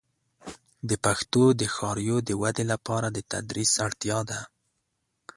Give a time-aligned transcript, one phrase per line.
[0.89, 4.39] د پښتو د ښاریو د ودې لپاره د تدریس اړتیا ده.